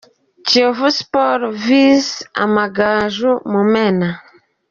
[0.47, 2.09] Kiyovu Sports vs
[2.43, 4.09] Amagaju– Mumena